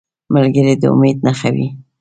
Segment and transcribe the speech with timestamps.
[0.33, 1.67] ملګری د امید نښه وي